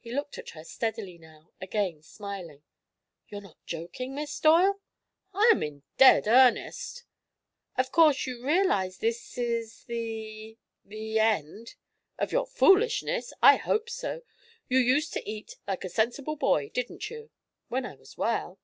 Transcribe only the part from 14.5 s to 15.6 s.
You used to eat